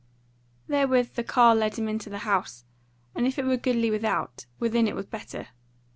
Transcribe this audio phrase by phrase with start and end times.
[0.67, 2.65] Therewith the carle led him into the house;
[3.13, 5.49] and if it were goodly without, within it was better.